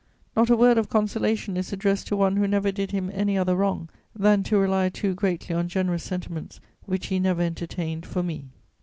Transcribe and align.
Not 0.35 0.49
a 0.49 0.57
word 0.57 0.79
of 0.79 0.89
consolation 0.89 1.55
is 1.57 1.71
addressed 1.71 2.07
to 2.07 2.15
one 2.17 2.37
who 2.37 2.47
never 2.47 2.71
did 2.71 2.89
him 2.89 3.11
any 3.13 3.37
other 3.37 3.55
wrong 3.55 3.87
than 4.15 4.41
to 4.45 4.57
rely 4.57 4.89
too 4.89 5.13
greatly 5.13 5.53
on 5.53 5.67
generous 5.67 6.01
sentiments 6.03 6.59
which 6.87 7.05
he 7.05 7.19
never 7.19 7.43
entertained 7.43 8.07
for 8.07 8.23
me. 8.23 8.47